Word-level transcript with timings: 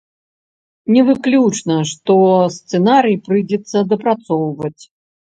Не 0.93 1.01
выключана, 1.09 1.75
што 1.91 2.15
сцэнарый 2.55 3.17
прыйдзецца 3.27 3.77
дапрацоўваць. 3.93 4.83